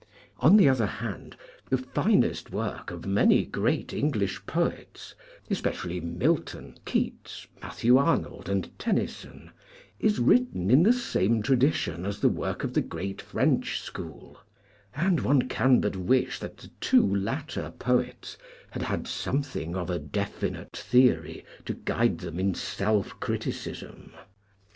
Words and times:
On 0.39 0.57
the 0.57 0.67
other 0.67 0.87
hand, 0.87 1.37
the 1.69 1.77
finest 1.77 2.49
work 2.49 2.89
of 2.89 3.05
many 3.05 3.45
great 3.45 3.93
English 3.93 4.43
poets, 4.47 5.13
especially 5.47 5.99
Milton, 5.99 6.73
Keats, 6.85 7.45
Matthew 7.61 7.97
Arnold, 7.97 8.49
and 8.49 8.67
Tennyson, 8.79 9.51
is 9.99 10.17
written 10.17 10.71
in 10.71 10.81
the 10.81 10.91
same 10.91 11.43
tradi 11.43 11.71
tion 11.71 12.07
as 12.07 12.19
the 12.19 12.29
work 12.29 12.63
of 12.63 12.73
the 12.73 12.81
great 12.81 13.21
French 13.21 13.79
school: 13.79 14.37
and 14.95 15.19
one 15.19 15.43
can 15.47 15.79
but 15.81 15.95
wish 15.95 16.39
that 16.39 16.57
the 16.57 16.71
two 16.79 17.05
latter 17.05 17.71
poets 17.77 18.39
had 18.71 18.81
had 18.81 19.07
some 19.07 19.43
thing 19.43 19.75
of 19.75 19.91
a 19.91 19.99
definite 19.99 20.75
theory 20.75 21.45
to 21.65 21.75
guide 21.75 22.17
them 22.17 22.39
in 22.39 22.55
self 22.55 23.19
criticism. 23.19 24.13